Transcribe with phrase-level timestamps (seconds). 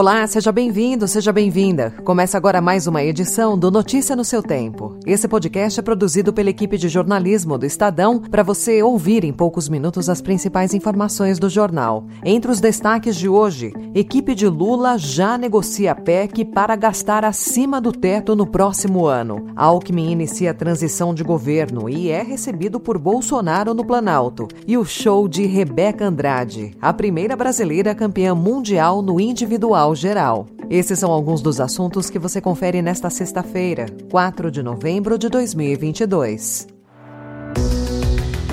[0.00, 1.92] Olá, seja bem-vindo, seja bem-vinda.
[2.04, 4.98] Começa agora mais uma edição do Notícia no seu Tempo.
[5.04, 9.68] Esse podcast é produzido pela equipe de jornalismo do Estadão para você ouvir em poucos
[9.68, 12.06] minutos as principais informações do jornal.
[12.24, 17.92] Entre os destaques de hoje, equipe de Lula já negocia PEC para gastar acima do
[17.92, 19.48] teto no próximo ano.
[19.54, 24.48] Alckmin inicia a transição de governo e é recebido por Bolsonaro no Planalto.
[24.66, 30.46] E o show de Rebeca Andrade, a primeira brasileira campeã mundial no individual geral.
[30.68, 36.68] Esses são alguns dos assuntos que você confere nesta sexta-feira, 4 de novembro de 2022.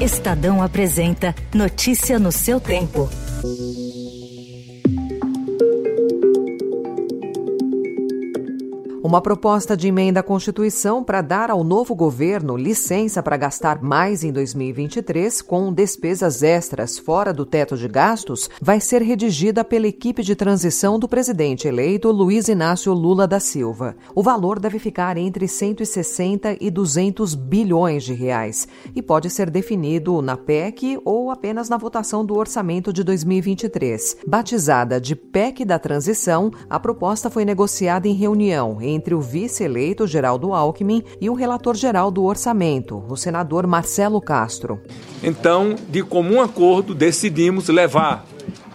[0.02, 3.10] Estadão apresenta Notícia no seu tempo.
[9.08, 14.22] Uma proposta de emenda à Constituição para dar ao novo governo licença para gastar mais
[14.22, 20.22] em 2023 com despesas extras fora do teto de gastos vai ser redigida pela equipe
[20.22, 23.96] de transição do presidente eleito Luiz Inácio Lula da Silva.
[24.14, 30.22] O valor deve ficar entre 160 e 200 bilhões de reais e pode ser definido
[30.22, 34.18] na PEC ou apenas na votação do orçamento de 2023.
[34.28, 40.08] Batizada de PEC da Transição, a proposta foi negociada em reunião em entre o vice-eleito
[40.08, 44.82] Geraldo Alckmin e o relator-geral do orçamento, o senador Marcelo Castro.
[45.24, 48.26] Então, de comum acordo, decidimos levar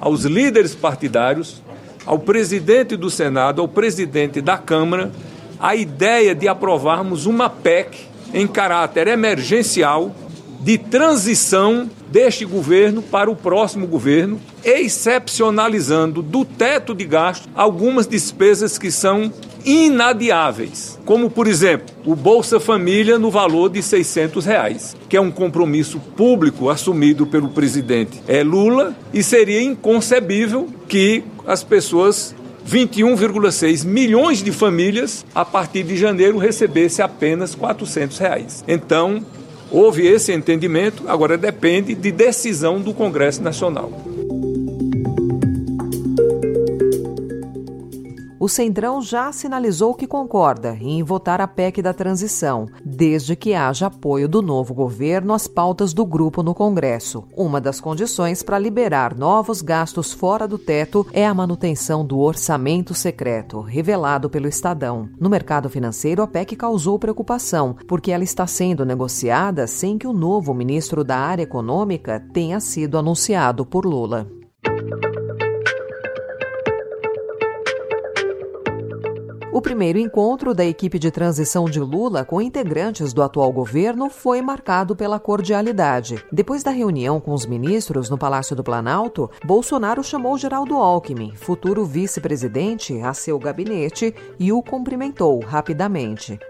[0.00, 1.61] aos líderes partidários,
[2.06, 5.11] ao presidente do Senado, ao presidente da Câmara,
[5.59, 10.12] a ideia de aprovarmos uma PEC em caráter emergencial
[10.62, 18.78] de transição deste governo para o próximo governo, excepcionalizando do teto de gasto algumas despesas
[18.78, 19.32] que são
[19.64, 25.30] inadiáveis, como por exemplo o Bolsa Família no valor de 600 reais, que é um
[25.30, 32.34] compromisso público assumido pelo presidente é Lula e seria inconcebível que as pessoas
[32.69, 38.64] 21,6 milhões de famílias a partir de janeiro recebesse apenas 400 reais.
[38.69, 39.25] Então
[39.72, 44.12] houve esse entendimento, agora depende de decisão do Congresso Nacional.
[48.42, 53.86] O Centrão já sinalizou que concorda em votar a PEC da transição, desde que haja
[53.86, 57.22] apoio do novo governo às pautas do grupo no Congresso.
[57.36, 62.94] Uma das condições para liberar novos gastos fora do teto é a manutenção do orçamento
[62.94, 65.08] secreto, revelado pelo Estadão.
[65.20, 70.12] No mercado financeiro, a PEC causou preocupação, porque ela está sendo negociada sem que o
[70.12, 74.41] novo ministro da área econômica tenha sido anunciado por Lula.
[79.52, 84.40] O primeiro encontro da equipe de transição de Lula com integrantes do atual governo foi
[84.40, 86.24] marcado pela cordialidade.
[86.32, 91.84] Depois da reunião com os ministros no Palácio do Planalto, Bolsonaro chamou Geraldo Alckmin, futuro
[91.84, 96.40] vice-presidente, a seu gabinete e o cumprimentou rapidamente.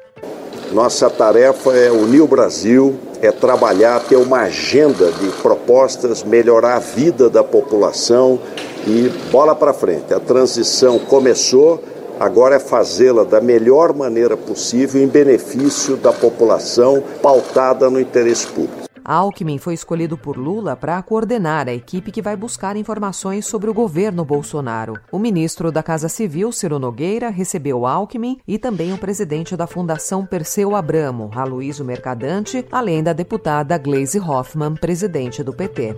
[0.70, 6.78] Nossa tarefa é unir o Brasil, é trabalhar, ter uma agenda de propostas, melhorar a
[6.78, 8.38] vida da população
[8.86, 10.14] e bola para frente.
[10.14, 11.82] A transição começou
[12.22, 18.84] Agora é fazê-la da melhor maneira possível em benefício da população, pautada no interesse público.
[19.04, 23.74] Alckmin foi escolhido por Lula para coordenar a equipe que vai buscar informações sobre o
[23.74, 25.00] governo Bolsonaro.
[25.10, 30.24] O ministro da Casa Civil, Ciro Nogueira, recebeu Alckmin e também o presidente da Fundação
[30.24, 35.96] Perseu Abramo, Aloysio Mercadante, além da deputada Gleisi Hoffmann, presidente do PT.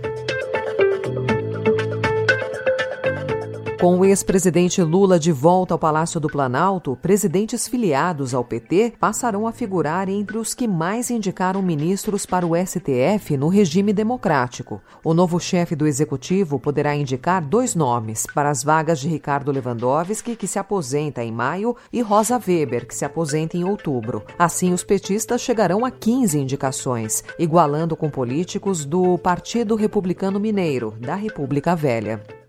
[3.85, 9.45] Com o ex-presidente Lula de volta ao Palácio do Planalto, presidentes filiados ao PT passarão
[9.45, 14.81] a figurar entre os que mais indicaram ministros para o STF no regime democrático.
[15.03, 20.35] O novo chefe do executivo poderá indicar dois nomes para as vagas de Ricardo Lewandowski,
[20.35, 24.23] que se aposenta em maio, e Rosa Weber, que se aposenta em outubro.
[24.39, 31.13] Assim, os petistas chegarão a 15 indicações, igualando com políticos do Partido Republicano Mineiro, da
[31.13, 32.44] República Velha.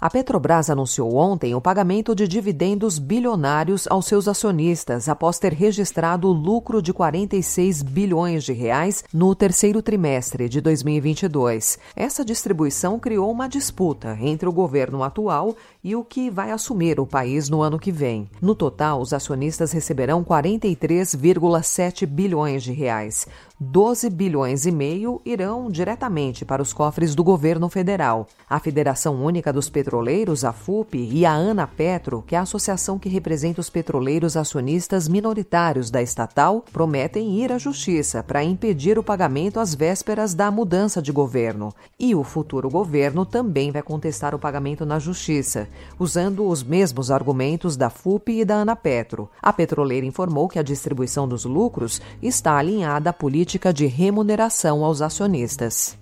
[0.00, 6.28] A Petrobras anunciou ontem o pagamento de dividendos bilionários aos seus acionistas após ter registrado
[6.28, 11.78] lucro de 46 bilhões de reais no terceiro trimestre de 2022.
[11.94, 15.54] Essa distribuição criou uma disputa entre o governo atual
[15.84, 18.26] e o que vai assumir o país no ano que vem.
[18.40, 23.26] No total, os acionistas receberão 43,7 bilhões de reais.
[23.62, 28.26] 12 bilhões e meio irão diretamente para os cofres do governo federal.
[28.48, 32.96] A Federação Única dos Petroleiros, a FUP, e a ANA Petro, que é a associação
[32.96, 39.02] que representa os petroleiros acionistas minoritários da estatal, prometem ir à justiça para impedir o
[39.02, 41.74] pagamento às vésperas da mudança de governo.
[41.98, 45.66] E o futuro governo também vai contestar o pagamento na justiça,
[45.98, 49.28] usando os mesmos argumentos da FUP e da ANA Petro.
[49.42, 55.02] A petroleira informou que a distribuição dos lucros está alinhada à política de remuneração aos
[55.02, 55.98] acionistas.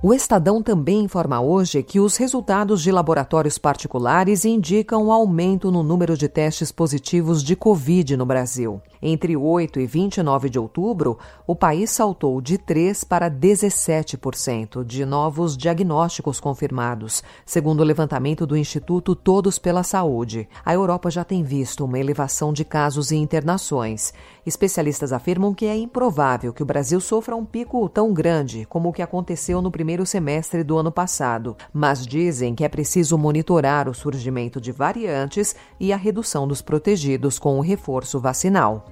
[0.00, 5.82] O Estadão também informa hoje que os resultados de laboratórios particulares indicam um aumento no
[5.82, 8.80] número de testes positivos de Covid no Brasil.
[9.00, 15.56] Entre 8 e 29 de outubro, o país saltou de 3 para 17% de novos
[15.56, 20.48] diagnósticos confirmados, segundo o levantamento do Instituto Todos pela Saúde.
[20.64, 24.12] A Europa já tem visto uma elevação de casos e internações.
[24.44, 28.92] Especialistas afirmam que é improvável que o Brasil sofra um pico tão grande como o
[28.92, 33.94] que aconteceu no primeiro semestre do ano passado, mas dizem que é preciso monitorar o
[33.94, 38.87] surgimento de variantes e a redução dos protegidos com o reforço vacinal.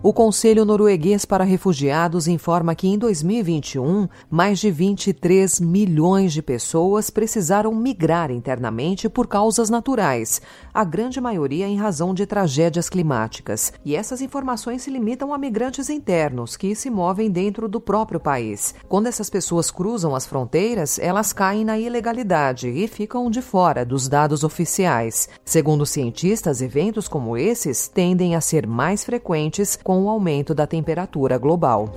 [0.00, 7.10] O Conselho Norueguês para Refugiados informa que em 2021, mais de 23 milhões de pessoas
[7.10, 10.40] precisaram migrar internamente por causas naturais,
[10.78, 13.72] a grande maioria em razão de tragédias climáticas.
[13.84, 18.76] E essas informações se limitam a migrantes internos que se movem dentro do próprio país.
[18.88, 24.08] Quando essas pessoas cruzam as fronteiras, elas caem na ilegalidade e ficam de fora dos
[24.08, 25.28] dados oficiais.
[25.44, 31.38] Segundo cientistas, eventos como esses tendem a ser mais frequentes com o aumento da temperatura
[31.38, 31.92] global.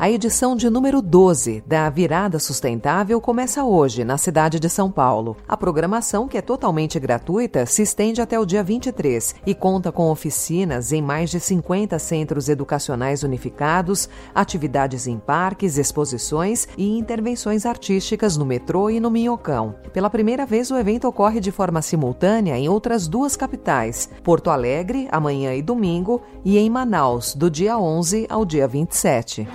[0.00, 5.36] A edição de número 12 da Virada Sustentável começa hoje, na cidade de São Paulo.
[5.48, 10.08] A programação, que é totalmente gratuita, se estende até o dia 23 e conta com
[10.08, 18.36] oficinas em mais de 50 centros educacionais unificados, atividades em parques, exposições e intervenções artísticas
[18.36, 19.74] no metrô e no Minhocão.
[19.92, 25.08] Pela primeira vez, o evento ocorre de forma simultânea em outras duas capitais, Porto Alegre,
[25.10, 29.48] amanhã e domingo, e em Manaus, do dia 11 ao dia 27.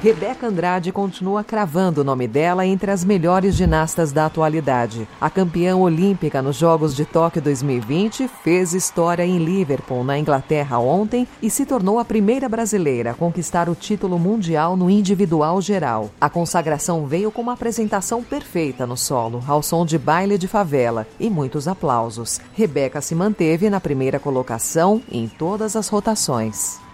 [0.00, 5.08] Rebeca Andrade continua cravando o nome dela entre as melhores ginastas da atualidade.
[5.20, 11.26] A campeã olímpica nos Jogos de Tóquio 2020 fez história em Liverpool, na Inglaterra, ontem
[11.42, 16.10] e se tornou a primeira brasileira a conquistar o título mundial no individual geral.
[16.20, 21.08] A consagração veio com uma apresentação perfeita no solo, ao som de baile de favela
[21.18, 22.40] e muitos aplausos.
[22.54, 26.86] Rebeca se manteve na primeira colocação em todas as rotações.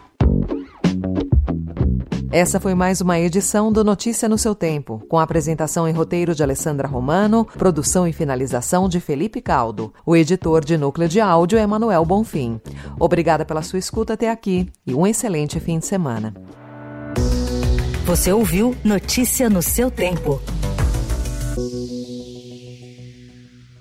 [2.35, 6.43] Essa foi mais uma edição do Notícia no seu Tempo, com apresentação e roteiro de
[6.43, 9.95] Alessandra Romano, produção e finalização de Felipe Caldo.
[10.05, 12.61] O editor de núcleo de áudio é Manuel Bonfim.
[12.99, 16.35] Obrigada pela sua escuta até aqui e um excelente fim de semana.
[18.05, 20.43] Você ouviu Notícia no seu Tempo.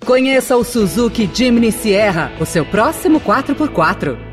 [0.06, 4.33] Conheça o Suzuki Jimny Sierra, o seu próximo 4x4.